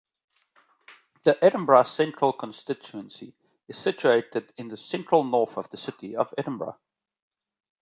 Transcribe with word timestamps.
The 1.25 1.37
Edinburgh 1.45 1.83
Central 1.83 2.33
constituency 2.33 3.35
is 3.67 3.77
situated 3.77 4.51
in 4.57 4.69
the 4.69 4.75
central-north 4.75 5.59
of 5.59 5.69
the 5.69 5.77
City 5.77 6.15
of 6.15 6.33
Edinburgh. 6.39 6.79